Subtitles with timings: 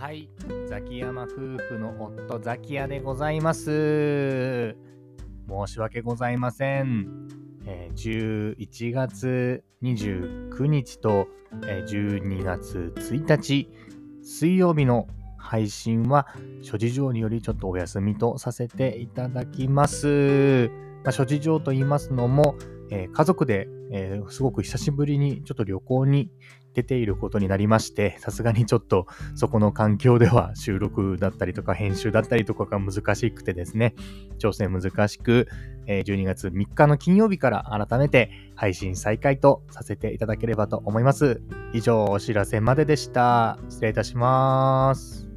[0.00, 0.30] はい。
[0.66, 4.74] ザキヤマ夫婦の夫ザキヤでございます。
[5.46, 7.28] 申し訳ございません、
[7.66, 11.28] えー、11月29日と、
[11.66, 13.68] えー、12月1日
[14.22, 16.26] 水曜日の配信は
[16.62, 20.70] 諸事情によりちょっとお休みとさせていただきます。
[21.04, 22.54] まあ、諸事情と言いますのも、
[22.90, 26.30] えー、家族で、えー、すごく久しぶりにちょっと旅行に
[26.74, 33.94] 出ていることになりまして、さすがにちょっとそこの環境では収録だったりとか編集だったりとかが難しくてですね、
[34.38, 35.48] 調整難しく、
[35.86, 41.42] えー、12月3日の金曜日から改めて配信再開とさせていただければと思います。
[41.72, 43.58] 以上、お知らせまででした。
[43.68, 45.29] 失礼いたします。